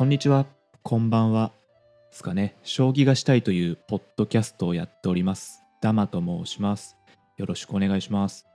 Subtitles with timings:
[0.00, 0.46] こんにちは、
[0.82, 1.52] こんばんは。
[2.08, 5.62] ですかね、将棋がしたいというポッドキャストをやっております。
[5.82, 6.96] ダマと申します。
[7.36, 8.46] よろしくお願いします。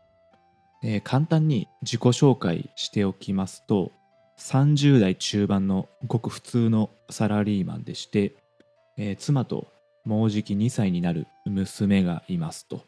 [0.84, 3.92] えー簡単に自己紹介しておきますと、
[4.40, 8.34] 30代中盤のごく普通のサラリーマンでして、
[8.98, 9.68] えー妻と
[10.04, 12.82] もうじき2歳になる娘がいますと。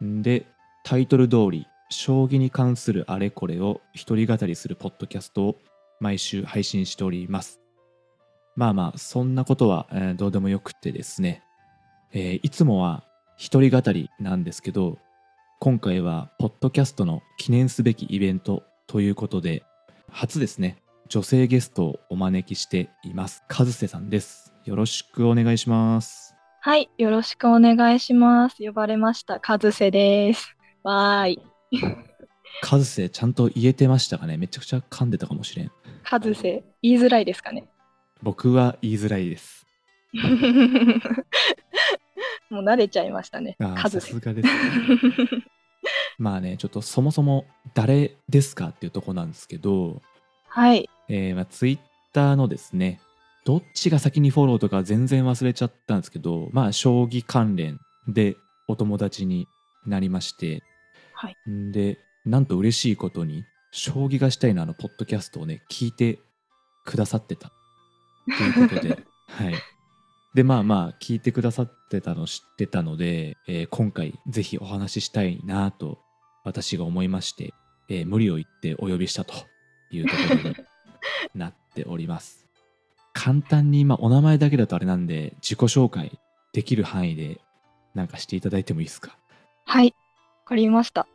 [0.00, 0.46] で、
[0.82, 5.56] タイトル通り、将棋に関するあれこれを一人語りするポッドキャストを
[6.00, 7.60] 毎週配信しております。
[8.58, 11.44] まあまあ、そんなことは、えーどうでもよくてですね、
[12.12, 13.04] えーいつもは
[13.36, 14.98] 一人語りなんですけど、
[15.60, 19.62] 今回はポッドキャストの記念すべきイベントということで、
[20.10, 20.76] 初ですね、
[21.08, 23.44] 女性ゲストをお招きしています。
[23.48, 24.52] 和瀬さんです。
[24.64, 26.34] よろしくお願いします。
[26.60, 28.56] はい、よろしくお願いします。
[28.58, 30.56] 呼ばれました、カズセです。
[30.82, 31.40] わーい。
[32.68, 34.36] 和瀬ちゃんと言えてましたかね？
[34.36, 35.70] めちゃくちゃ噛んでたかもしれん。
[36.02, 37.68] カズセ、言いづらいですかね？
[38.22, 39.66] 僕は言いづらいです。
[42.50, 44.18] もう慣れちゃいましたねさす。
[44.20, 44.52] がですね。
[46.18, 50.02] まあね、ちょっとそもそも誰ですかっていうとこなんですけど、
[50.48, 50.88] はい。
[51.08, 51.78] えーまあ、ツイッ
[52.12, 53.00] ターのですね、
[53.44, 59.46] どっちが先にフォローとか全然忘れちゃったんですけど、まあ、将棋関連でお友達に
[59.86, 60.62] なりまして、
[61.12, 61.50] はい。
[61.50, 66.18] んで、なんと嬉しいことに、将棋がしたいのあの、ポッドキャストをね、聞いて
[66.84, 67.52] くださってた。
[68.36, 69.54] ということで、 はい。
[70.34, 75.98] で、まあまあ、聞いてくださってたの知ってたので、えー今回ぜひお話ししたいなと、
[76.44, 77.54] 私が思いまして、
[77.88, 79.34] えー無理を言ってお呼びしたと
[79.90, 80.56] いうところに
[81.34, 82.46] なっております。
[83.14, 86.18] 簡単に今、お名前だけだとあれなんで、自己紹介
[86.52, 87.40] できる範囲で、
[87.94, 89.16] なんかしていただいてもいいですか？
[89.64, 89.86] はい。
[89.88, 89.92] わ
[90.44, 91.06] かりました。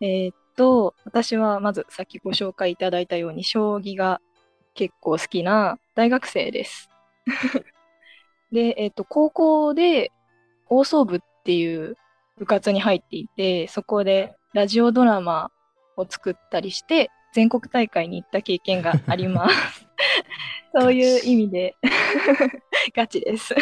[0.00, 4.20] えーっと、私はまずさっきご紹介いただいたように、将棋が
[4.74, 6.90] 結構好きな大学生です。
[8.52, 10.12] で、えーっと、高校で
[10.66, 11.96] 放送部っていう
[12.38, 15.50] 部活に入っていて、そこでラジオドラマ
[15.96, 19.88] を作ったりして、全国大会に行った経験があります。
[20.78, 21.74] そういう意味で、
[22.94, 23.54] ガチです。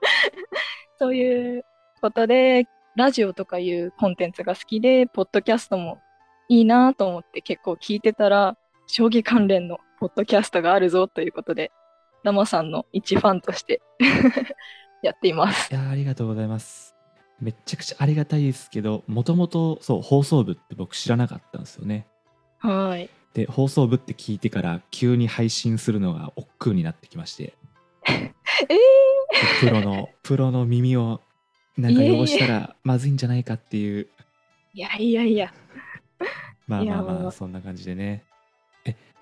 [0.98, 1.64] そういう
[2.00, 2.66] ことで、
[2.96, 6.00] ラジオとかいうコンテンツが好きで、ポッドキャストも
[6.48, 8.56] いいなと思って結構聞いてたら、
[8.86, 11.70] 将棋関連のポッドキャストがあるぞということで、
[12.24, 13.82] ダマさんの一ファンとして
[15.02, 15.70] やっています。
[15.70, 16.96] いやーありがとうございます。
[17.38, 22.06] めっちゃくちゃありがたいですけど、もともとそう放送部って僕知らなかったんですよね。
[22.60, 23.10] はい。
[23.34, 27.52] で、放送部って聞いてから急に配信するのが億劫になってきまして、
[28.08, 28.80] え
[29.60, 31.20] プロの、プロの耳を
[31.76, 35.52] なんか汚したらまずいんじゃないかっていう、ー、いやいやいや。
[36.66, 38.24] まあまあまあそんな感じでね。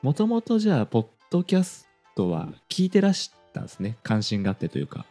[0.03, 3.97] え、もともとじゃあ、ポッドキャストは聞いてらしたんですね。
[4.03, 5.06] 関心があってというか。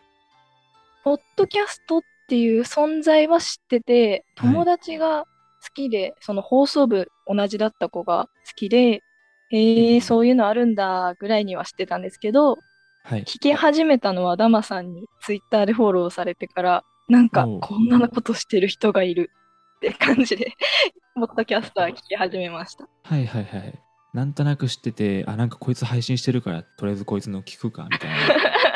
[1.03, 5.27] ポッドキャストっていう存在は知ってて、はい友達が好
[5.73, 9.03] きで、その放送部同じだった子が好きで、
[9.49, 12.57] へえ、そういうのあるんだぐらいには知ってたんですけど、
[13.03, 13.21] はい。
[13.23, 19.31] 聞き始めたのはダマさんにツイッターでフォローされてから、なんかこんなことしてる人がいる
[19.77, 20.53] って感じで、
[21.15, 22.87] ポッドキャストは聞き始めました。
[23.03, 23.86] はいはいはい。
[24.13, 28.17] なんとなく知ってて、あ、なんかこいつ配信してるから、とりあえずこいつの聞くか、みたいな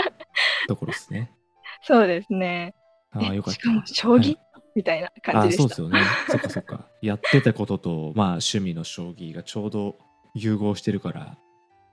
[0.67, 1.31] ところですね。
[1.83, 2.75] そうですね。
[3.11, 3.59] ああ、えよかった。
[3.59, 4.37] しかも将棋、
[4.75, 5.73] みたいなあ感じでした。
[5.73, 6.07] あそうですよね。
[6.29, 6.85] そっかそっか。
[7.01, 9.97] やってたことと、まあ趣味の将棋がちょうど
[10.35, 11.37] 融合してるから、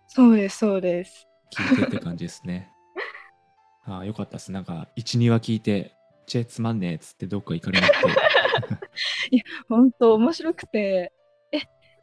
[0.09, 1.28] そうです、そうです。
[1.53, 2.70] 聞いてって感じですね。
[3.84, 4.53] ああ、よかったです。
[4.53, 5.94] なんか、1、2話聞いて、
[6.26, 9.43] チェつまんねえっつってどっか行かれなくて。
[9.69, 11.12] 本当面白くて、え、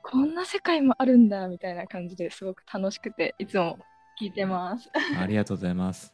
[0.07, 3.79] こんな世界もあるんだみたいな感じですごく楽しくて、いつも
[4.21, 4.91] 聞いてます。
[5.19, 6.13] ありがとうございます。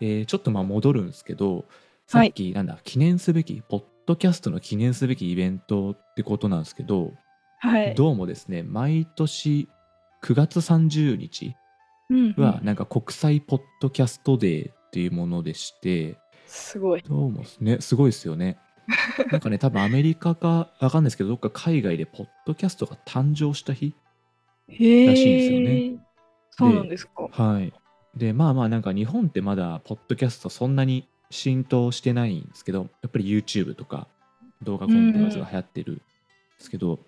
[0.00, 1.66] えーちょっとまあ戻るんですけど、
[2.06, 7.14] さっき、なんだ、記念すべき、ポッドキャストの記念すべきイベントってことなんですけど、
[7.58, 7.94] はい。
[7.96, 9.68] どうもですね、毎年
[10.22, 11.56] 9月30日
[12.08, 17.02] うんうんは、なんか国際ポッドキャストデーっていうものでして、すごい。
[17.02, 18.58] どうもですね、すごいですよね。
[19.30, 23.94] なんかね、多分アメリカかわかんないですけど、どっか海外でポッドキャストが誕生した日
[24.68, 25.98] へらしいんですよねえ。
[26.50, 27.28] そうなんですか。
[27.30, 27.72] はい。
[28.16, 34.08] で、まあまあなんか日本ってまだポッドキャストそんなに浸透してないんですけど、やっぱり YouTube とか
[34.62, 36.02] 動画コンテンツが流行ってるんで
[36.58, 36.98] すけど、やっ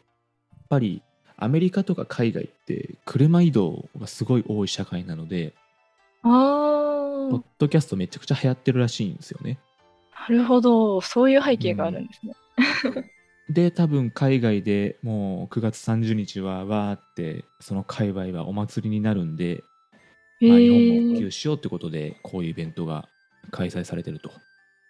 [0.69, 1.03] ぱり
[1.37, 5.55] アメリカとか海外って車移動がすごい多い社会なので、
[6.23, 6.29] あ
[7.29, 9.59] ポあッ、ドキャストめちゃくちゃ流行ってるらしいんですよね。
[10.21, 11.01] なるほど。
[11.01, 12.35] そういう背景があるんですね。
[13.49, 19.65] で、多分海外でもう9月30日はわーってその界隈はお祭りになるんで、
[20.41, 20.79] まあ、へ日本
[21.09, 21.27] も普え。
[21.27, 23.09] 及しようってことでこういうイベントが
[23.51, 24.31] 開催されてると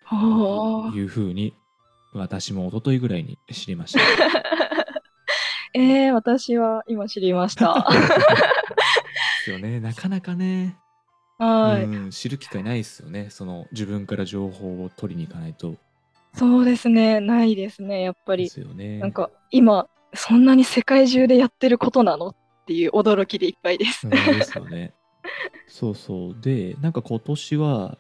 [0.05, 1.55] はいうふうに
[2.13, 4.01] 私も一昨日ぐらいに知りました。
[4.01, 4.03] あ。
[5.75, 7.87] えー、私は今知りました。
[7.91, 10.77] ですよねなかなかね、
[11.39, 11.85] はい。
[11.85, 15.77] うん、知る機会ないですよねその自分から情報を取りに行かないと
[16.35, 17.21] そうですね。
[17.21, 18.03] ないですね。
[18.03, 18.49] やっぱでり。
[18.49, 18.99] すよね。
[18.99, 22.35] なんか今、そんなに世界中でやってることなのっ
[22.67, 24.07] ていう驚きでいっぱいです。
[24.07, 24.95] うんですよね。
[25.67, 26.37] そうそう。
[26.41, 27.99] で、なんか今年は、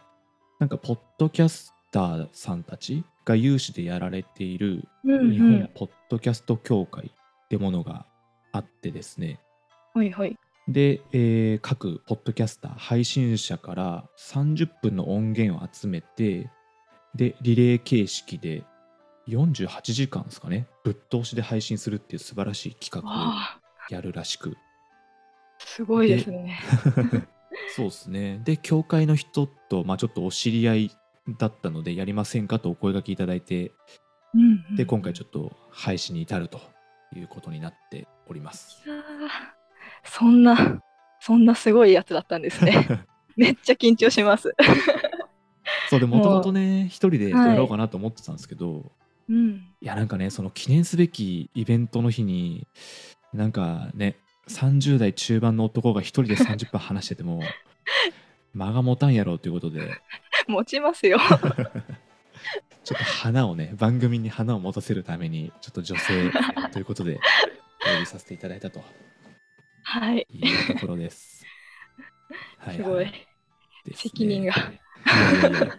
[0.60, 8.06] なんかポッドキャスターさんたちが有志でやられているうん日本ポッドキャスト協会ってものが
[8.52, 9.40] あってですね。
[9.94, 10.36] はいはい。
[10.68, 16.50] で、えー各ポッドキャスター、配信者から30分の音源を集めて、
[17.14, 18.64] で、リレー形式で
[19.28, 23.32] 48時間ですかね、ぶっ通しで配信するっていう素晴らしい企画を
[23.90, 24.56] やるらしく。
[25.58, 26.60] すごいですね。
[27.74, 28.40] そうですね。
[28.44, 30.90] で、教会の人と、まあ、ちょっとお知り合い
[31.38, 33.72] だったので、やりませんかとお声掛けいただいて、
[34.34, 36.60] うんうんで、今回ちょっと配信に至ると
[37.16, 38.82] いうことになっております。
[40.04, 40.82] そんな、
[41.20, 43.06] そんなすごいやつだったんですね。
[43.36, 44.54] めっちゃ緊張します。
[45.90, 48.92] そうでもともとね、一人ではいやろうかなと思ってたんですけど、
[49.28, 49.66] うん。
[49.80, 52.66] い、や、なんかね、その記念すべきイベントの日に、
[53.32, 54.16] なんかね、
[54.48, 57.42] 30代中盤の男が一人で30分話してても、
[58.54, 60.00] 間が持たんやろうということで、
[60.46, 61.18] 持ちますよ。
[62.84, 66.30] ちょっと花をね、番組に花を持たせるために、ちょっと女性
[66.72, 67.20] ということで、
[67.86, 68.82] お呼びさせていただいたと
[69.90, 70.26] はい。
[70.30, 71.46] いうところです。
[72.60, 73.06] はすごい。
[73.06, 73.26] ね
[73.94, 74.52] 責任が。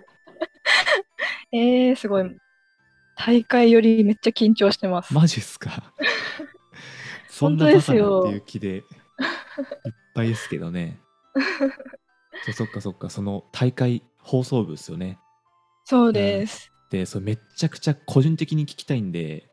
[1.53, 2.37] えー、すごい。
[3.15, 5.13] 大会よりめっちゃ緊張してます。
[5.13, 5.93] マジっすか？
[7.29, 8.83] そんな本当でバカなっていう気でいっ
[10.15, 10.99] ぱいですけどね。
[12.45, 15.19] そうそっかそっか、その大会放送部ですよね。
[15.85, 16.71] そうです。
[16.89, 19.48] で、それめっちゃくちゃ個人的に聞きたいんで、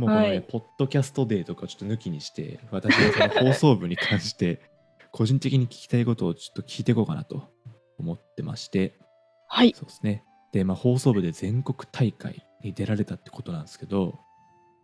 [0.00, 4.62] もうこのね、はいポッドキャストデーとかちょっと抜きにして、私がその放送部に関して、
[5.12, 7.52] 個人的に聞きたいことをちょっと聞いていこうかなと
[7.98, 8.98] 思ってまして、
[9.46, 9.74] はい。
[9.76, 10.24] そうですね。
[10.52, 14.18] で、まあ、放送部で全国大会に出られたってことなんですけど、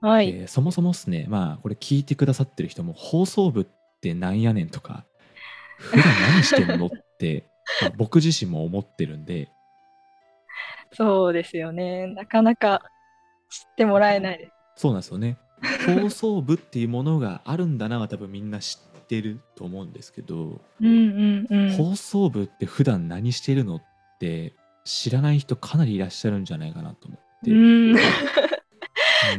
[0.03, 0.29] はい。
[0.29, 3.67] えーそもそもですね、まあ、これ聞いてくださってる人も、放送部っ
[4.03, 5.07] てなんやねんとか、
[5.79, 6.05] 普段
[6.35, 7.49] 何してんのって、
[7.81, 9.51] まあ僕自身も思ってるんで、
[10.93, 12.07] そうですよね。
[12.07, 12.83] なかなか
[13.51, 14.56] 知ってもらえないです。
[14.77, 15.39] そうなんですよね。
[15.87, 21.73] 放送部っていうものがあるんだなは多分みんな知ってると思うんですけど、うんうんうん。
[21.73, 23.83] 放送部って普段何してるのっ
[24.21, 27.51] て知らない人かなりいらっしゃるんじゃないかなと思って。
[27.51, 27.97] うん、うん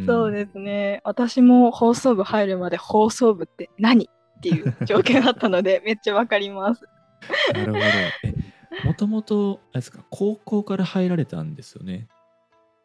[0.06, 1.02] そうですね。
[1.04, 6.84] 私も放送部入るまで放送部って何っていう条件だったので めっちゃわかります。
[7.54, 7.86] なるほど。
[8.24, 8.34] え、
[8.86, 12.08] もともと、あれですか、高校から入られたんですよね。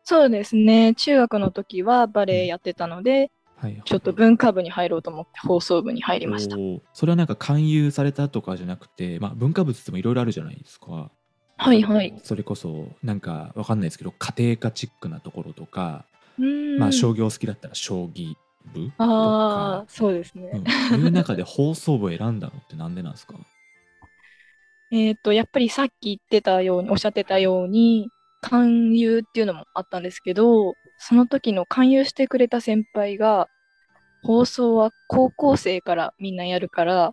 [0.05, 0.95] そうですね。
[0.95, 3.81] 中学の時はバレエやってたので、はい。
[3.85, 6.57] ちょっと文化部に入ろうと思って放送部に入りました。
[6.93, 11.11] それはなんか勧誘されたとかじゃなくて、まあ、文化物ってもいろいろあるじゃないですか。
[11.57, 12.13] はいはい。
[12.25, 16.05] それこそなんかわかんないですけど家庭科チックなところとか、
[16.79, 18.35] まあ将棋を好きだったら将棋
[18.75, 20.51] 部とあかあ、、そうですね。
[20.93, 23.35] うん、いう中で放送部を選んだのってなんでなんですか？
[24.91, 28.11] えっと、やっぱりさっき言ってたように、おっしゃってたように、
[28.43, 33.49] 勧誘っていうのもあったんですけど、その時の勧誘してくれた先輩が、
[34.23, 37.13] 放送は高校生からみんなやるから、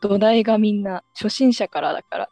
[0.00, 2.28] 土台がみんな初心者からだから、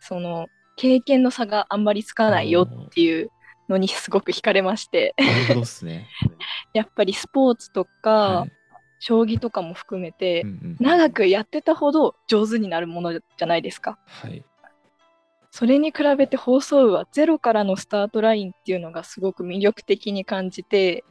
[0.00, 0.46] その
[0.76, 3.30] 経験の差があんまりつかないよっていう
[3.68, 6.06] のにすごく惹かれまして、なるほすね。
[6.74, 8.52] やっぱりスポーツとか、はい
[8.98, 13.98] 将棋とかも含めてうん、うん長くやってたほど上手になるものじゃないですか。
[14.06, 14.44] はい、
[15.56, 21.02] それに比べて放送部はゼロからのスタートラインっていうのがすごく魅力的に感じて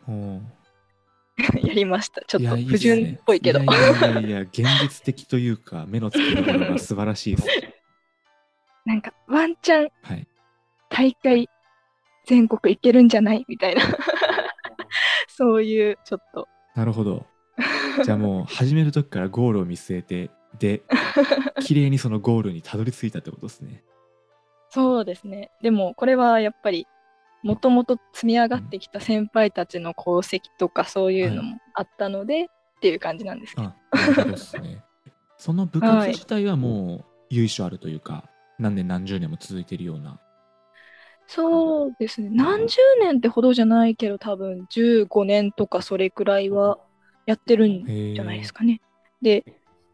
[1.64, 2.22] やりました。
[2.28, 3.60] ちょっと不純っぽいけど。
[3.62, 7.48] いやいや現実的というか目の付けどころが素晴らしいです。
[8.86, 10.28] なんかワンチャンはい、
[10.90, 11.50] 大会
[12.28, 13.46] 全国行けるんじゃない？
[13.48, 13.82] みたいな。
[15.28, 16.48] そういうちょっと。
[16.76, 17.26] なるほど。
[18.04, 20.84] じゃあもう始める時からゴールを見据えてで
[21.66, 23.84] 綺麗にそのゴールにたどり着いたってことですね。
[24.76, 25.52] そうですね。
[25.62, 26.86] でもこれはやっぱり
[27.44, 32.48] もともと積み上がってきた先輩たちの功績とかそういうのもあったので、っ
[32.82, 33.68] ていう感じなんですけど。
[33.68, 34.84] あなるほどですね。
[35.38, 38.30] その部活自体はもう由緒あるというか、
[38.60, 40.20] 何年何十年も続いているような。
[41.28, 42.30] そうですね。
[42.32, 46.80] 何十年ってほどじゃないけど、多分15年とかそれくらいは
[47.26, 48.60] やってるんへじゃないですか。
[48.60, 48.82] かね。
[49.22, 49.46] で、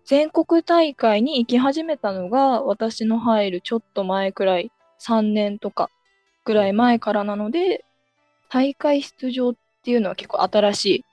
[0.05, 5.89] 全国大会に行き始めたのが私の入るちょっと前くらい3年とか
[6.43, 7.85] ぐらい前からなので
[8.49, 11.05] 大会出場っていうのは結構新しい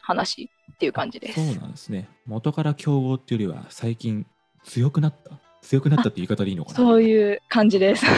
[0.00, 1.34] 話っていう感じです。
[1.34, 2.08] そうなんですね。
[2.26, 4.26] 元から強豪っていうよりは最近
[4.64, 5.38] 強くなった？
[5.62, 6.76] 強くなったって言い方でいいのかな？
[6.76, 8.04] そういう感じです。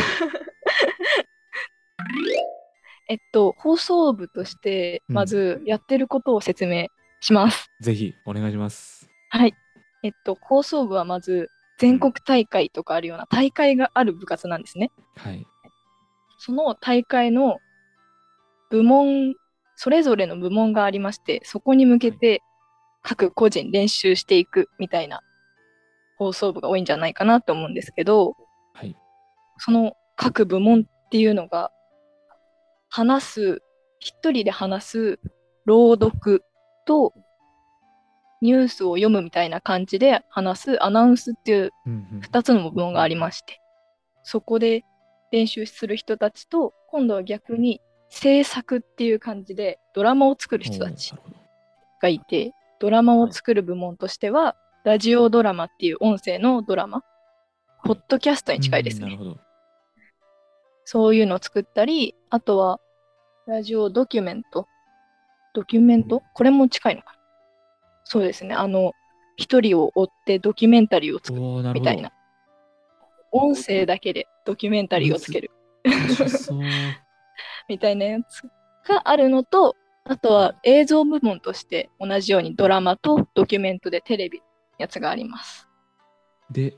[3.08, 6.86] えっと、放送部として、うんまずやってることを説明
[7.20, 7.68] します。
[7.80, 9.10] ぜひお願いします。
[9.28, 9.54] はい。
[10.02, 14.92] えっと、放送部はまず、全国大会とかあるような大会がある部活なんですね。
[15.16, 15.46] はい。
[16.38, 17.58] その大会の
[18.70, 19.34] 部門、
[19.76, 22.42] それぞれの部門がありまして、そこに向けて
[23.02, 25.22] 各個人練習していくみたいな
[26.16, 28.36] 放送部が多いんじゃないかなと思うんですけど、
[28.74, 28.96] はい。
[29.58, 31.72] その各部門っていうのが、
[32.88, 33.62] 話す、
[33.98, 35.20] 一人で話す
[35.64, 36.44] 朗読
[36.86, 37.12] と
[38.42, 42.20] ニュースを読むみたいな感じで話すアナウンスっていううんうん。
[42.20, 43.60] 2つの部門がありまして、
[44.24, 44.84] そこで
[45.30, 47.80] 練習する人たちと、今度は逆に
[48.10, 51.14] 制作っていう感じでドラマを作る人たち
[52.02, 57.02] がいて、ドラマを作る部門としては、ラジオドラマっていう音声のドラマ、
[57.84, 59.16] ポッドキャストに近いですね。
[60.84, 62.80] そういうのを作ったり、あとは、
[63.46, 64.66] ラジオドキュメント。
[65.54, 66.22] ドキュメント？
[66.34, 67.18] これも近いのかな
[68.12, 68.54] そうですね。
[68.54, 68.92] あの、
[69.38, 71.72] 一人を追ってドキュメンタリーを作る。
[71.72, 72.12] みたいな。
[73.30, 75.50] 音声だけでドキュメンタリーをつける。
[77.70, 78.42] みたいなやつ
[78.86, 84.44] があるのと、あとは映像部門として同じようにドラマとドキュメントでテレビの
[84.76, 85.66] やつがあります。
[86.50, 86.76] で、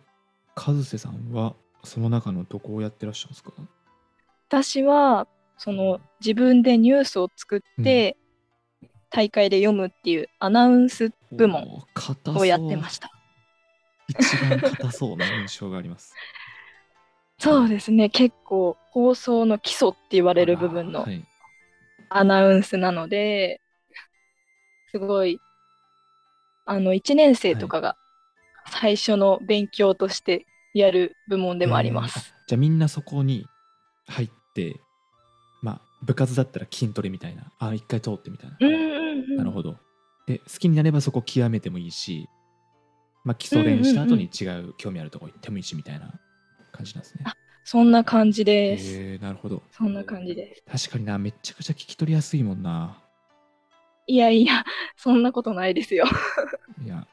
[0.55, 3.53] 和瀬さんはその中のどこをやってらっしゃるんですか？
[4.49, 5.27] 私は、
[5.57, 8.17] その自分でニュースを作って、
[9.15, 11.85] 大会で読むっていうアナウンス部門
[12.37, 13.13] をやってました。
[14.09, 16.15] 一番硬そうな印象があります。
[17.39, 18.09] そうですね。
[18.09, 21.25] 結構放送の基礎って言われる部分のはい。
[22.09, 23.61] アナウンスなので、
[24.91, 25.41] すごい、
[26.67, 27.97] あの、1年生とかが
[28.69, 32.19] 最初の勉強としてやる部門でもあります。
[32.19, 33.47] えーあじゃあみんなそこに
[34.07, 34.94] 入って、まあ
[36.05, 38.57] 部活だったら筋トレみたいな、あ、一回通ってみたいな。
[38.61, 39.37] うんうんうん。
[39.37, 39.79] なるほど。
[40.27, 42.29] で、好きになればそこ極めてもいいし、
[43.25, 46.13] まあ基礎練した後に違う興味あるとこ行ってもいいしみたいな
[46.73, 47.25] 感じなんですね。
[47.65, 48.95] そんな感じです。
[48.95, 49.63] へえなるほど。
[49.71, 50.89] そんな感じです。
[50.89, 52.99] 確かにな、めちゃくちゃ聞き取りやすいもんな。
[54.07, 54.65] いやいや、
[54.97, 56.05] そんなことないですよ。
[56.85, 57.07] いや、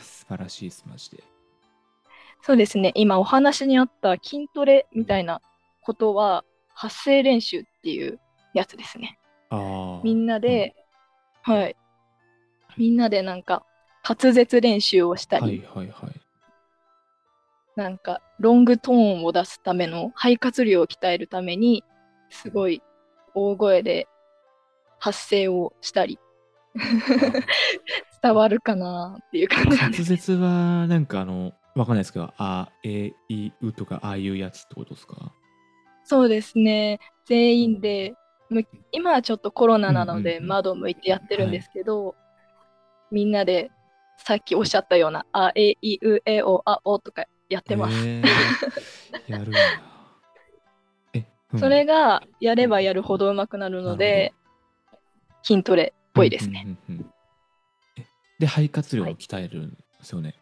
[0.00, 1.24] 素晴らしいです、マジで。
[2.42, 2.92] そうですね。
[2.94, 5.42] 今お話にあった筋トレみたいな
[5.80, 8.20] ことは、発声練習っていう
[8.58, 9.18] やつですね。
[10.02, 10.74] みんなで、
[11.42, 11.76] はい。
[12.76, 13.64] みんなでなんか
[14.06, 16.20] 滑舌練習をしたり、はいはいはい。
[17.76, 21.84] なんかロングトーンを出すための肺活量を鍛えるために、
[22.30, 22.82] すごい
[23.34, 24.08] 大声で
[24.98, 26.18] 発声をしたり、
[28.22, 29.92] 伝わるかなっていう感じ滑。
[29.92, 35.32] 舌はなんかあの、わかんないですけど、あ、え、い、うとか、ああいうやつってことですか？
[36.04, 36.98] そうですね。
[37.26, 38.16] 全員で、む
[38.92, 42.14] 今はちょっとコロナなので窓を向いてやってるんですけど、
[43.10, 43.70] みんなで
[44.18, 47.96] さっきおっしゃったような、あ、え、い、う、え、お、あ、おとかやってます。
[48.06, 48.22] え、
[51.52, 54.34] うんそれがやればやるほど上手くなるので、
[55.42, 56.64] 筋トレっぽいですね。。
[56.66, 57.12] うんうんうんうん
[57.98, 58.06] え
[58.40, 60.34] で、肺活量を鍛えるんですよね。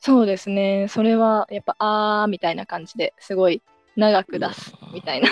[0.00, 0.86] そうですね。
[0.88, 3.62] それはやっぱあーみたいな感じですごい
[3.96, 5.28] 長く出すみたいな。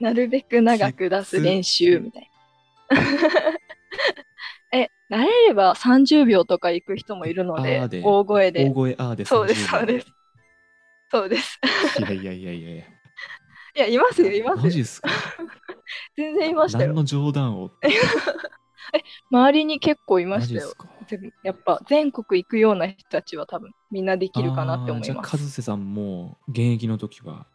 [0.00, 2.30] なるべく長く出す練習みたい
[2.90, 2.98] な。
[4.78, 8.72] え、慣れれば30秒とか行く人もいるので、で大声で大。
[8.74, 10.06] 声あーでそうです、30そうです。
[11.10, 11.58] そうです。
[11.98, 12.84] いやいやいやいやいや。
[12.84, 14.62] いや、いますよ、いますよ。
[14.64, 15.08] マジっすか？
[16.16, 16.88] 全然いましたよ。
[16.88, 17.70] 何の冗談を。
[19.30, 20.72] 周りに結構いましたよ
[21.42, 25.36] やっぱ全国行くような人たちは多分みんなできるかなって思あーじゃあ、います。
[25.36, 27.46] 和瀬さんも現役の時は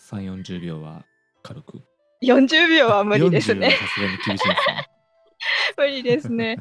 [0.00, 1.04] 3、40秒は
[1.42, 1.82] 軽く。
[2.22, 3.70] 40秒は無理です40はね。
[3.72, 4.56] さすがに厳しいんですね。
[5.76, 6.56] 無理ですね。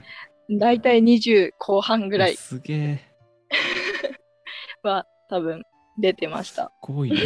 [0.49, 3.01] だいたい20後半ぐらいすげえ。
[4.83, 5.63] は多分
[5.99, 6.71] 出てました。
[6.83, 7.17] すごいね。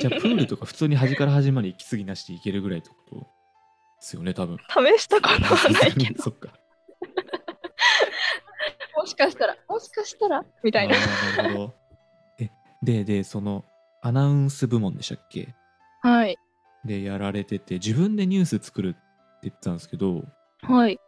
[0.00, 3.22] じゃあ、プールとか普通に端から端まで息継ぎなしでいけるぐらいってことで
[4.00, 4.58] すよね、多分。
[4.58, 6.52] 試したことはないけど、 そっか。
[8.96, 10.96] もしかしたら、もしかしたらみたいな。
[11.36, 11.74] なるほど。
[12.40, 12.50] え、
[12.82, 13.64] で、で、その、
[14.02, 15.54] アナウンス部門でしたっけ？
[16.02, 16.36] はい。
[16.84, 18.98] で、やられてて、自分でニュース作るって
[19.44, 20.24] 言ってたんですけど、
[20.62, 20.98] はい。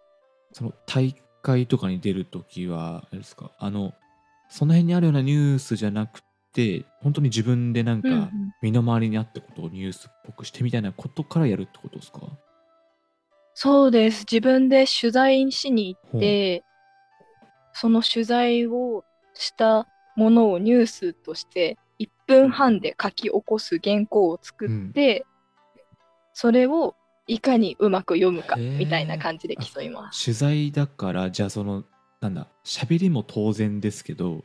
[0.52, 3.94] その大会とかに出るときは、あれですか、あの、
[4.48, 8.52] その辺にあるようなニュースじゃなくて、本当に自分でなんうんうか、ん。
[8.62, 12.20] 身の回りにあったことをニュースっぽくしてみたいなことからやるってことですか？
[13.54, 14.20] そうです。
[14.20, 16.20] 自分で取材しに行っほう。
[16.20, 16.64] て、
[17.72, 19.04] その取材を
[19.34, 24.92] したものをニュースとして1分半で書き起こす原稿を作っうん。
[24.92, 25.26] て、
[26.36, 29.18] それをいかにうまく読むかへみたいなえ。
[29.18, 30.20] 感じであ、競います。
[30.24, 31.84] 取材だから、じゃあその、
[32.20, 34.44] なんだ、喋りも当然ですけど、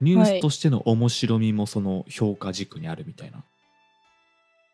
[0.00, 0.36] ニューはい。
[0.36, 3.44] スとしての面白みもその評価軸にあるみたいな。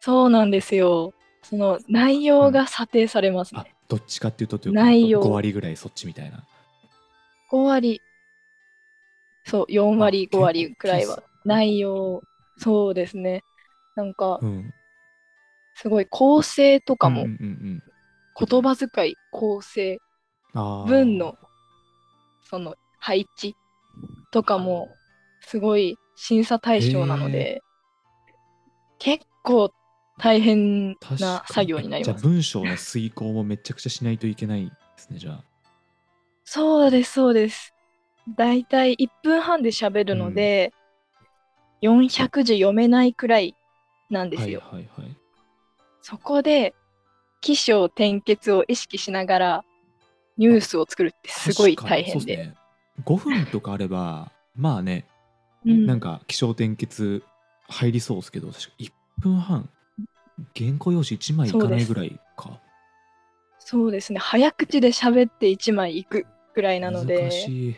[0.01, 1.15] そうなんですよ。
[1.43, 2.49] その内うん。
[2.49, 3.77] 容が査定されますあ、ね。
[3.89, 5.41] どっちかっていうとというか、5内容。
[5.41, 6.45] 割ぐらいそっちみたいな。
[7.47, 8.03] 5割、
[9.45, 11.23] そう、4あ、割、5結構割くらいは。
[11.45, 12.23] 内容、
[12.59, 13.45] そうですね。
[13.95, 14.73] なんか、うん。
[15.77, 17.83] すごい構成とかも、うんうんうんうん。
[18.49, 19.99] 言葉遣い、構成、
[20.55, 21.39] 文あの
[22.43, 23.55] その配置
[24.31, 24.97] とかも
[25.43, 26.59] すごい審査あ。
[26.59, 27.31] 対象なの。
[27.31, 27.63] で、
[28.99, 29.71] 結構
[30.19, 32.27] 大変確な作業になりじゃあます。
[32.27, 35.45] 文章の遂行もめちゃくちゃしないといけないですね、じゃあ。
[36.45, 37.75] そうです、そうです。
[38.35, 40.35] だいたい1分半で喋るのうん。
[40.35, 40.73] で、
[41.83, 43.55] 400字読めないくらい
[44.09, 44.63] なんではいすよ。
[44.73, 45.17] はいはい。
[46.09, 46.73] そこで、
[47.41, 49.65] 起承転結を意識しながら
[50.37, 52.37] ニューあ、スを作るってすごい大変で。
[52.37, 52.57] ですね。
[53.05, 55.07] 5分とかあれば、 まあね、
[55.65, 55.87] うん。
[55.87, 57.25] なんか起承転結
[57.69, 59.71] 入りそうですけど、確か1分半、
[60.57, 61.59] 原稿用紙1枚い。
[61.59, 62.61] かないぐらいか。
[63.59, 64.19] そうですね。
[64.19, 67.77] 早口で喋って1枚いくくらいなの難で、しい。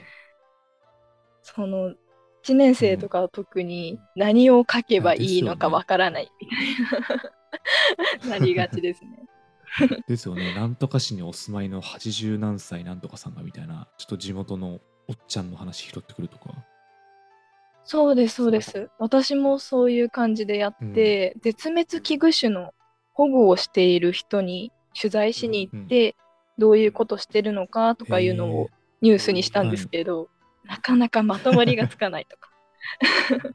[1.43, 1.95] その
[2.43, 2.87] 1年うん。
[2.87, 5.85] 生とかは特に何を書けばいいのかわね。
[5.85, 7.33] からないみたいな
[8.29, 9.27] なりがちですね。
[10.09, 10.55] ですよね。
[10.55, 16.55] なんとか市にお住まいの80何歳なんとかさんがみたいな、ちょっと地元のおっちゃんの話拾ってくるとか。
[17.85, 18.91] そうです、そうでそす。
[18.99, 20.85] 私もそういう感じでやっう。
[20.85, 20.95] うん。
[20.95, 22.73] て、絶滅危惧種の
[23.13, 25.81] 保護をしている人に取材しにうん。
[25.81, 26.17] 行って、
[26.59, 28.71] どういうことしてるのかとかいうのを。
[29.01, 29.91] ニュースにしたんですはい。
[29.91, 30.29] けど、
[30.65, 32.51] なかなかまとまりがつかないとか。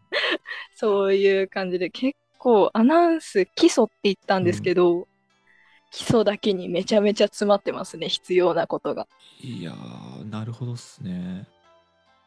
[0.75, 4.63] そういう感じで結構アナウンス基礎って言ったんですうん。
[4.63, 5.07] けど、
[5.91, 9.07] 基礎だけにめちゃめちゃ詰まってますね、必要なことが。
[9.39, 11.47] いやー、なるほどっすね。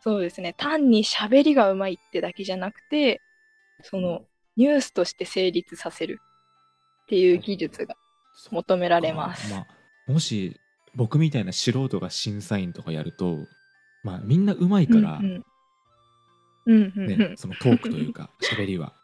[0.00, 0.54] そうですね。
[0.56, 3.20] 単に喋りがうまいってだけじゃなくて、
[3.82, 4.22] その
[4.56, 6.20] ニュースとして成立させる
[7.02, 7.94] っていう技術が
[8.50, 9.16] 求められか。
[9.16, 9.52] ます。
[9.52, 9.66] まあ、
[10.12, 10.58] もし
[10.94, 13.46] 僕みたいな素人が審査員とかやると、
[14.02, 15.44] まあみんなうまいから、うんうん。
[16.66, 17.36] うんうんうね、ん。
[17.36, 18.94] そのトークというか、喋りは。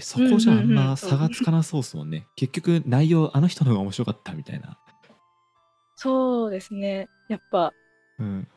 [0.00, 0.74] そうんこじゃあんうんうん。
[0.74, 1.16] ま差。
[1.16, 2.26] がつかなそうっすもんね。
[2.36, 4.78] 結局内容、あの人の方が面白かったみたいな。
[5.96, 7.08] そうですね。
[7.28, 7.74] やっぱ、
[8.18, 8.48] うん。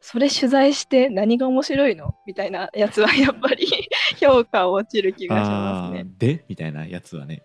[0.00, 3.66] それ取材して何が面白いのみたいなやつはやっぱり
[4.20, 6.04] 評価落ちる気がしますね。
[6.18, 6.44] で？
[6.48, 7.42] みたいなやつはね。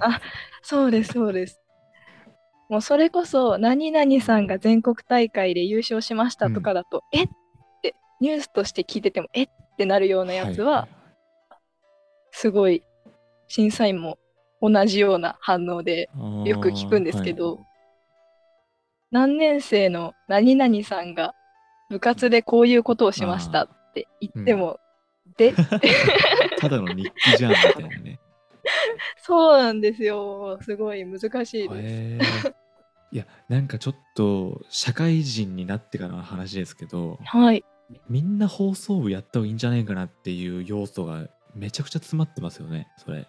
[0.00, 0.18] あ、
[0.62, 1.60] そうです、そうです。
[2.70, 6.62] もうそれこそ、何々さんが全国大会で優勝しましたとうん。
[6.62, 7.24] かだと、え？
[7.24, 7.28] っ
[7.82, 9.42] て、ニュースとして聞いてても、え？
[9.44, 10.97] ってなるようなやつは、はい。
[12.40, 12.84] すごい、
[13.48, 14.16] 審査員も
[14.62, 17.30] 同じような反応であよく聞くんですー、はい。
[17.30, 17.58] けど、
[19.10, 21.34] 何年生の何々さんが
[21.90, 24.30] 部活でこういうことをしましたあって言。
[24.40, 24.78] っても、
[25.36, 25.52] で？
[26.60, 28.20] ただの日記じゃんみたいなね。
[29.16, 30.60] そうなんですよ。
[30.62, 32.54] すごい難しいです。
[33.10, 37.64] いや、なんかちょっと社会人になってからの話ですけど、はい。
[38.08, 43.26] みんな放送部やった方がいいんじゃないかなっていう要素がめちゃくちゃ詰まってますよね、それ。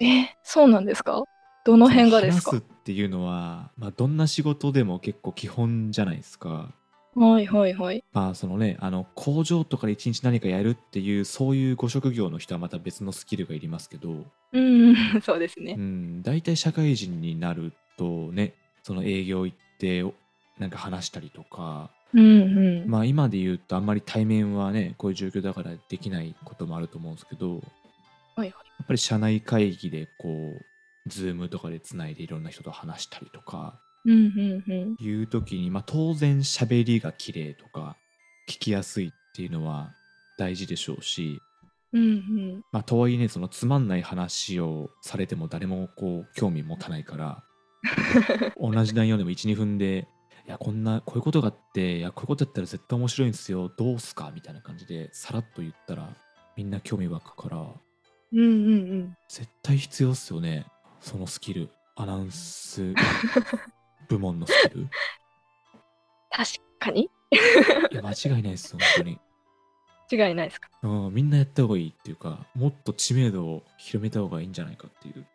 [0.00, 1.22] え、そうなんですか？
[1.64, 2.56] どの辺がですか？
[2.56, 6.72] っていうのは、まあ、どんな仕事でも結構基本じゃないですか。
[7.14, 8.04] はいはいはい。
[8.12, 15.74] まあそのね、あの工場とかで一日何かやるっていうそういうご職業の人はまた別のスキルがいりますけど、うん、 そうですうね。
[15.74, 20.04] ん、大体社会人になるとね、その営業行って
[20.58, 22.90] なんか話したりとか、うんうん。
[22.90, 27.60] まあ今で言うとあんまり対面はね、こういう状況だからできないこともあると思うんですけど、はい
[28.36, 28.48] はい。
[28.50, 34.96] やっぱり社内会議でこう、ズームとかでつないでいろんな人と話したりとか、うんうんうん。
[34.98, 37.96] いう時に、まあ、当然喋りが綺麗とか
[38.48, 39.92] 聞きやすいっていうのは
[40.38, 41.40] 大事でしょうし、
[41.92, 42.62] うんうん。
[42.72, 47.42] まあ、とはいえねそのつまんない話をされても誰もこう興味持たないから
[48.60, 50.06] 同じ内容でも12分で
[50.48, 56.16] 「いやこんなこういうことがあっていやこういうことやったら絶対面白いんですよどうすか?」みたいな感じでさらっと言ったら
[56.56, 57.58] みんな興味湧くから
[58.32, 58.46] うんうんう
[59.04, 59.16] ん。
[59.28, 60.66] 絶対必要っすよね
[61.00, 62.94] そのスキルアナウンス
[64.08, 64.88] 部門のスキル
[66.30, 67.02] 確かに
[67.92, 69.18] いや間違いないです本当に、
[70.10, 70.70] 違いないですか？
[70.82, 75.26] うん、みんなやった方がいいっていうかもっと知名度を広めた方がいいんじゃないかっていう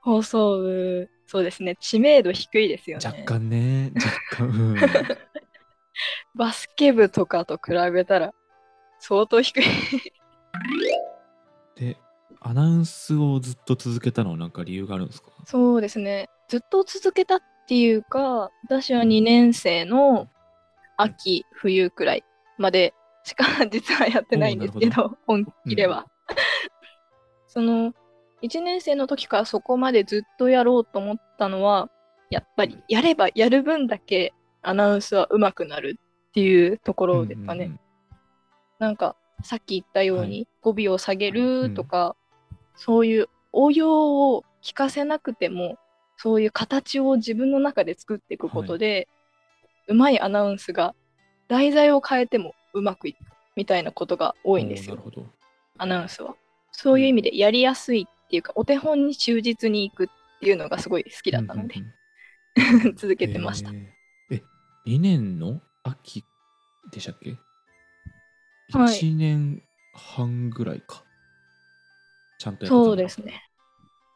[0.00, 1.76] 放送部、そうですね。
[1.80, 3.06] 知名度低いですよね。
[3.06, 3.92] 若干ね
[4.30, 4.76] 若干うん
[6.34, 8.32] バスケ部とかと比べたら
[8.98, 9.62] 相当低い。
[11.76, 11.96] で
[12.40, 15.30] アナウンスをずっと続けたのはなんか理由があるんですか？
[15.44, 16.28] そうですね。
[16.48, 20.28] ずっと続けたっていうか、私は2年生の
[20.96, 22.24] 秋、冬くらい
[22.58, 26.06] までしか実はやってないんですけおーなど、本気では。
[27.46, 27.92] その
[28.42, 31.90] 1年生の時からそこまでずっとやろうと思ったのは、
[32.30, 35.98] やっぱりやればやる分だけアナウンスは上手くなる
[36.28, 37.64] っていうところですかね。
[37.66, 37.80] うんうん
[38.80, 42.16] なんかさっき言ったようはに語尾を下げるとか、
[42.74, 45.76] そういう応用を聞かせなくても
[46.16, 49.06] そういう形を自分の中で作っていくことで、
[49.86, 50.94] うまいアナウンスが
[51.48, 53.18] 題材を変えてもうまくいく
[53.54, 54.98] みたいなことが多いんですよ。
[55.76, 56.34] アナウンスは。
[56.72, 61.94] そういう意味でやりやすいっていうかお手本に忠実にいくっていうのがすごい好きだったので、うんうん
[62.96, 63.70] 続けてました。
[63.70, 63.86] えー
[64.30, 64.42] え
[64.86, 66.24] 2年の秋
[66.92, 67.36] でしたっけ？
[68.72, 69.62] はい1年
[69.92, 71.04] 半ぐらいか
[72.38, 73.42] ちゃんとやっそうですね。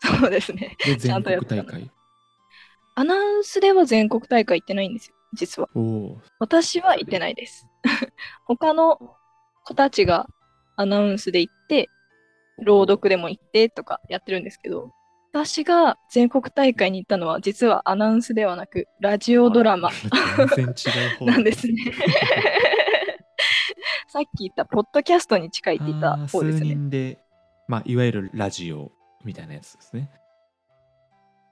[0.00, 0.76] そうですね。
[0.84, 1.90] で 全国大会
[2.96, 5.68] アナウンスでは全国大会行ってないんですよ、実は。
[6.38, 7.66] 私は行ってないです。
[8.46, 9.16] 他の
[9.64, 10.28] 子たちが
[10.76, 11.90] アナウンスで行って、
[12.62, 14.90] 朗読でも行ってとかやってるんですけど、
[15.32, 19.90] 私が全国大会に行ったのは実はアナウンスではなくラジオドラマ
[20.56, 21.74] 全然違う方なんですね。
[24.08, 26.74] さっき言ったポッドキャストに近いって言った方ですよね。
[26.74, 27.18] 人で
[27.66, 28.92] まあいわゆるラジオ
[29.24, 30.10] みたいなやつですね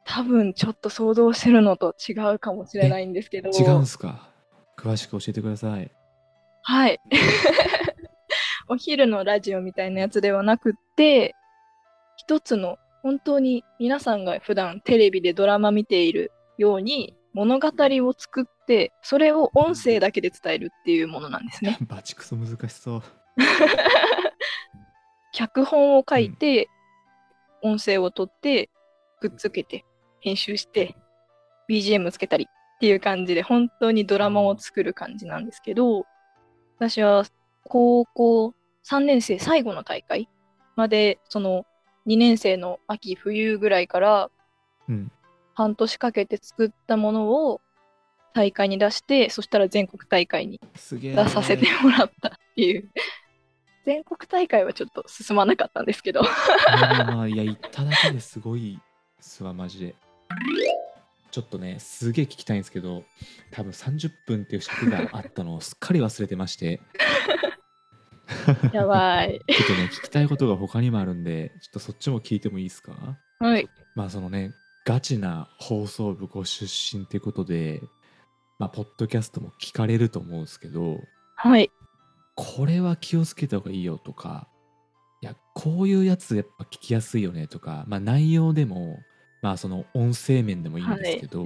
[0.05, 3.51] 多分ちょっと想像してるのと違うかもしれないんですけど。
[3.51, 4.29] 違うんすか？
[4.79, 5.91] 詳しく教えてください
[6.63, 7.01] はい。
[8.73, 11.37] お昼のラジオみたいなやつではなくって、
[12.17, 21.77] 一つの本当に皆さんが普段テレビでドラマ見ているように物語を作って、それを音声だけで伝えるっていうものなんですね。
[21.87, 23.03] バチクソ難しそう
[25.35, 26.71] 脚本を書いて、
[27.61, 28.71] 音声を取って、
[29.21, 29.85] くっつけて、
[30.21, 30.97] 編集して、
[31.69, 36.07] BGM つけたりっていう感じで、本当にドラマを作る感じなんですけど、
[36.79, 37.25] 私は
[37.65, 38.55] 高校
[38.89, 40.29] 3年生最後の大会
[40.77, 41.67] まで、その
[42.07, 44.31] 2年生の秋冬ぐらいから
[44.89, 45.11] うん
[45.55, 47.61] 半年かけて作ったものを
[48.35, 52.91] 大会に出して、そしたら全国大会にすげえ出させてもらったっていう。
[53.85, 56.23] 全国大会はちょっと進まなかったんですけど。
[56.23, 58.85] まあいや言っただけですごいっ
[59.21, 59.95] すわマジで
[61.31, 63.05] ちょっとねすげえ聞きたいんですけど
[63.51, 66.81] 多分30分っていう尺があったのをすっかり忘れてまして
[68.73, 69.41] やばい。
[69.49, 73.19] ちょっとね聞きたいことが他にもあるんでちょっとそっちも聞いてもいいですか？
[73.39, 73.69] はい。
[73.95, 74.53] まあそのね
[74.85, 77.83] ガチな放送部ご出身ってことで
[78.59, 81.01] まあポッドキャストも聞かれると思うんですけど
[81.37, 81.71] はい。
[82.35, 84.49] これは気をつけた方がいいよとか
[85.21, 88.99] いやこういうやつやっぱ聞きやすいよねとかまあ内容でも
[89.43, 91.45] まあその音声面でもいいんですけど、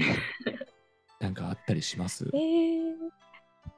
[1.18, 2.28] なんかあったりします？
[2.34, 2.92] えー、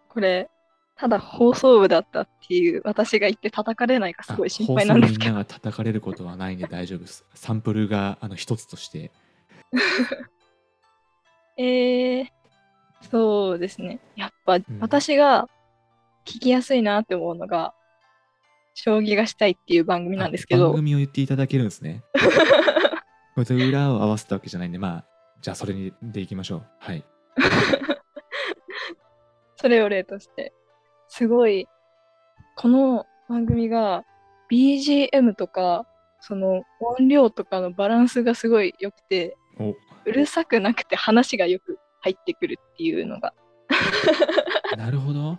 [0.09, 0.51] これ、
[0.99, 5.19] ただ放送部だったっていう私が言って叩かれないかすごい心配なんですけど。
[5.19, 6.99] あ放送みんなが叩かれることはないんで大丈夫。
[6.99, 9.13] ですサンプルがあの一つとして。
[11.57, 12.27] えー、
[13.11, 14.01] そうですね。
[14.17, 14.65] やっぱん。
[14.81, 15.49] 私が
[16.25, 17.75] 聞きやすいなって思うのが、
[18.75, 22.03] 将棋がしたいっていう番組なんですけど、あ番組を言っていただけるんですね。
[23.35, 25.05] これ裏を合わせたわけじゃないんでまあ
[25.41, 26.67] じゃあそれにでいきましょう。
[26.81, 27.05] はい。
[29.57, 30.53] それを例として、
[31.09, 31.67] すごい、
[32.57, 34.05] この番組が
[34.51, 35.87] BGM とか、
[36.21, 39.71] その音量とかのバランスがすごい良くて、お
[40.05, 43.35] うるさくなくて話がよく入ってくるっていうのが
[44.79, 45.39] なるほど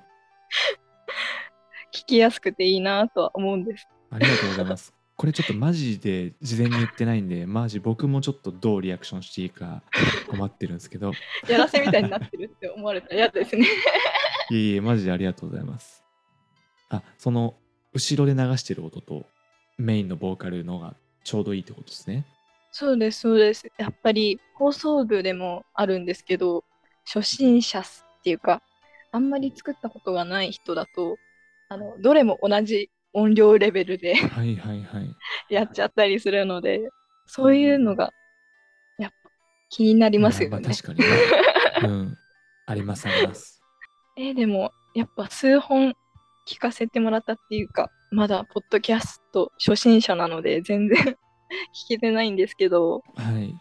[1.94, 3.88] 聞きやすくていいなとは思うんです。
[4.12, 4.94] ありがとうございます。
[5.16, 9.82] これちょっとマジで事前に言ってないんで、マジ僕もちょっとどうリアクションしていいか
[10.30, 11.12] 困ってるんですけど、
[11.50, 13.68] やらせみたいになってるって思われたら嫌ですね。
[14.50, 16.04] いえいえ、マジでありがとうございます。
[16.90, 17.56] あ、その
[17.94, 19.26] 後ろで流してる音と
[19.78, 22.26] メインのボーカルのがちょうどいいってことですね。
[22.72, 23.72] そうです、そうです。
[23.78, 26.64] やっぱり放送部でもあるんですけど、
[27.06, 27.84] 初心者っ
[28.24, 28.62] ていうか、
[29.12, 31.18] あんまり作ったことがない人だと、
[31.68, 35.16] あのどれも同じ音量レベルではいはいはい。
[35.54, 36.90] やっちゃったりするので、
[37.26, 38.14] そういうのが
[38.98, 39.30] やっぱ
[39.70, 40.74] 気になりますよねまあ。
[40.74, 41.06] 確かにね。
[41.84, 42.18] うん。
[42.66, 43.59] ありますあります。
[44.20, 45.96] えーでも、やっぱ数本
[46.48, 50.98] 聞かせてもらったっていうか、まだポッドキャスト初心者なので全然
[51.74, 53.56] 聞けてないんですけど、はい。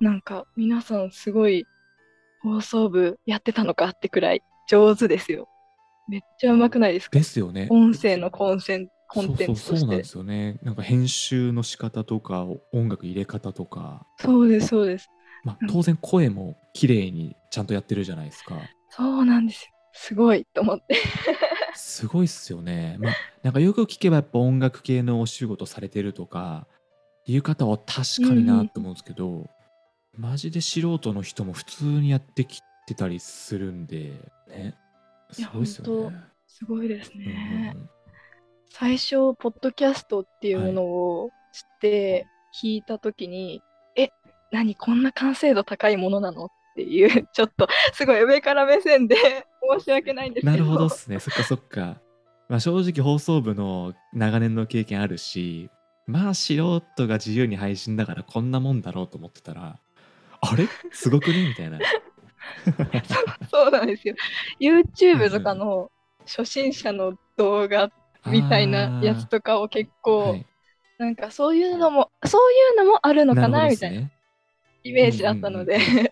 [0.00, 1.66] なんか皆さんすごい
[2.42, 5.48] 放送部やってたのかってくらい上手ですよ。
[6.08, 7.18] めっちゃ上手くないですか？
[7.18, 7.68] ですよね。
[7.70, 10.04] 音声のコンセンコンテンツとしてそうそうそうなんで。
[10.04, 10.58] すよね。
[10.62, 15.08] なんか編集の仕方とか音楽入れ方とか、そうです、そうです。
[15.44, 18.60] まあうん、当然声も綺麗にちゃんとやってるじゃないですか。
[18.90, 19.77] そうなんですよ。
[20.00, 20.96] すごいと思って。
[21.74, 22.96] すごいっすよね。
[23.00, 26.66] まあなんかよく聞けばやっぱ音楽系のお仕事されてるとか
[27.26, 29.50] いう方は確かになと思うんですけど、
[30.16, 34.12] マジで素人の人も普通にやってきてたりするんで
[34.48, 34.74] ね。
[35.32, 36.16] すごいっすよね。
[36.46, 37.72] すごいですうんうんね。
[37.76, 37.90] うん
[38.70, 42.26] 最初、ポッドキャストっていうものを知って
[42.62, 43.62] 聞いたときに、
[43.96, 44.10] え、
[44.52, 46.44] 何こんな完成度高いものなの？
[46.44, 49.16] っていう、 ちょっとすごい上から目線で
[49.78, 50.52] 申し訳ないんですけど。
[50.52, 51.18] なるほどっすね。
[51.18, 52.00] そっかそっか。
[52.48, 55.68] まあ正直放送部の長年の経験あるし、
[56.06, 59.78] まあ素人が自由に配信だからこんなもんだろうと思ってたら、
[60.40, 60.68] あれ？
[60.92, 61.48] すごくね？
[61.48, 61.78] みたいな。
[63.50, 64.14] そうなんですよ。
[64.60, 65.90] YouTube とかの
[66.24, 67.90] 初心者の動画
[68.26, 70.46] みたいなやつとかを結構、はい
[70.98, 73.68] なんかそういうのも、そういうのもあるのかな？
[73.68, 74.12] みたいなね。
[74.88, 76.08] イメージだったのでうんうん、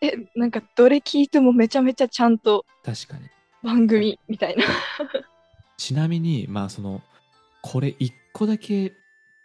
[0.00, 3.28] え、なんかどれ聞いてもめちゃめちゃちゃんと確かに。
[3.62, 4.64] 番組みたいな。
[5.78, 7.02] ちなみに、まあその、
[7.62, 8.92] これ一個だけ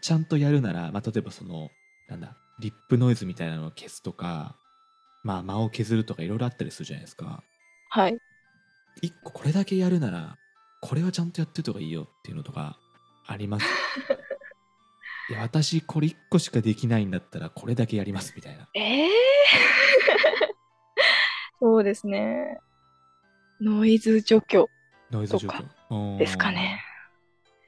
[0.01, 1.71] ちゃんとやるなら、まあ例えばその、
[2.07, 4.55] なんだ、リップノイズみたいなのを消すとか、
[5.23, 7.43] まあ間を削るとかいろいろあったりするじゃないですか。
[7.89, 8.17] はい。
[9.01, 10.37] 一個これだけやるなら
[10.81, 12.77] これはちゃんとやってた方がいいよっていうのとか
[13.25, 13.65] あります？
[15.29, 19.09] いや私これ一個しかできないんだったらこれだけやりますみたいなえー
[21.61, 22.59] そうですね。
[23.61, 24.67] ノイズ除去
[25.11, 26.81] ノイズ除とか去ですかね。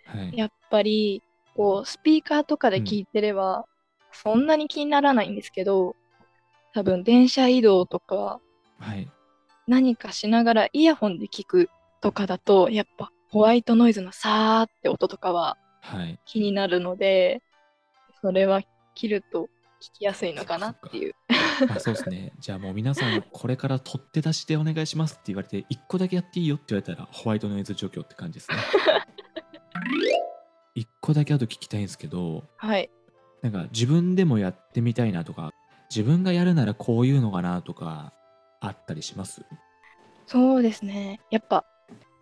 [0.06, 1.22] はいやっぱり、
[1.56, 3.66] こう、スピーカーとかで聞いてれば、
[4.12, 5.96] そんなに気にならないんですけど、
[6.74, 8.40] 多分電車移動とか
[8.80, 9.08] はい
[9.68, 11.70] 何かしながらイヤホンで聞く
[12.02, 17.42] とかだと、やっぱホワイトノイズのさーって音とかははい気になるので、
[18.22, 18.62] それは
[18.96, 19.50] 切ると
[19.82, 21.14] 聞きやすいのかなっていう。
[21.70, 28.58] あそうですねじゃあもう皆さんこれから取って出しでお願いしますって言われて一個だけやっていいよって言われたらホワイトノイズ除去って感じですね
[30.76, 32.90] 一個だけあと聞きたいんですけどはい。
[33.42, 35.52] なんか自分でもやってみたいなとか
[35.90, 38.14] 自分がやるならこういうのかなとか
[38.62, 39.46] あったりします？
[40.26, 41.20] そうですね。
[41.30, 41.66] やっぱ、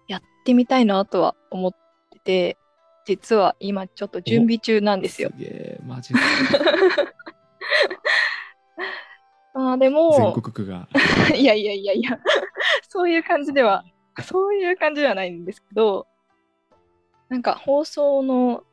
[0.08, 1.72] やってみたいなとは思っ
[2.10, 2.58] てて、
[3.06, 5.30] 実は今ちょっと準備中なんですよ。
[5.30, 6.20] すげえマジで
[9.72, 10.88] あーで全も、国区が。
[11.36, 12.20] いやいやいやいや、
[12.88, 13.84] そういう感じでは、
[14.24, 16.08] そういう感じではないんですけど、
[17.30, 18.64] なんか放送の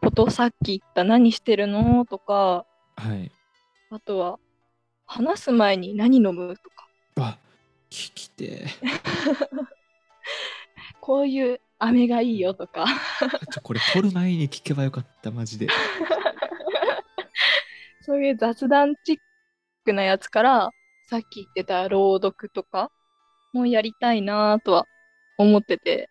[0.00, 3.30] こと、さっき言った何してるのとか、はい。
[3.90, 4.38] あとは、
[5.06, 7.38] 話す前に何飲むとか、あ
[7.90, 8.66] 聞きて
[11.00, 12.86] こういう飴がいいよとか、
[13.22, 15.68] え ちょこれ撮る前に聞けばよかったマジで。
[18.00, 19.18] そういう雑談チッ
[19.84, 20.70] クなやつから、
[21.08, 22.90] さっき言ってた朗読とか
[23.52, 24.86] もやりたいなとは
[25.38, 26.08] 思ってて。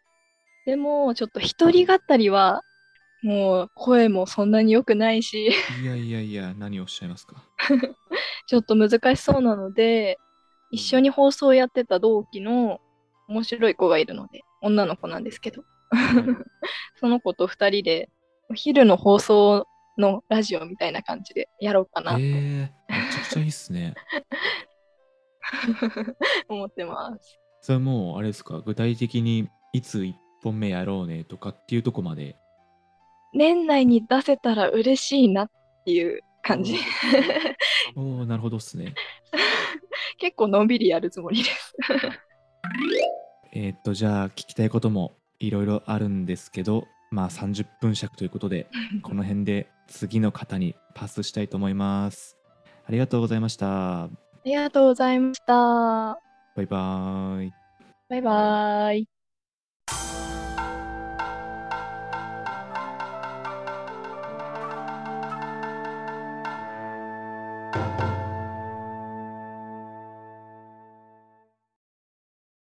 [0.65, 2.61] でも、ちょっと一人語りは、
[3.23, 7.35] もう声もそんなに良くないし、いやいやいや何をおっしゃいますか？
[8.47, 10.17] ちょっと難しそうなので、
[10.71, 12.79] 一緒に放送やってた同期の
[13.27, 15.63] 面白い子がいるので、女の子なんですけど、
[16.99, 18.09] その子と二人で、
[18.49, 22.17] お昼の放送のラジオみたいな感じでやろうかなと。
[22.19, 22.71] えー、め
[23.31, 23.93] ちゃくちゃいいっすね
[26.47, 27.39] 思ってます。
[27.61, 28.61] それもうあれですか？
[28.61, 30.13] 具体的にいつ1
[30.43, 32.35] 本目やろうねとかっていうとこまで
[33.33, 35.51] 年内に出せたら嬉しいなっ
[35.85, 36.77] ていう感じ。
[37.95, 38.93] おおなるほどっすね
[40.17, 41.75] 結構のんびりやるつもりです。
[43.53, 48.67] えーっとじゃあ聞きたいこともいろいろあるんですけどまあ30分尺ということで
[49.01, 52.37] この辺で次の方にパスしたいと思います
[52.91, 54.09] ありがとうございましたあ
[54.43, 55.53] りがとうございました。
[55.53, 56.17] バ
[56.61, 57.53] イバーイ
[58.09, 59.20] バイバーイ。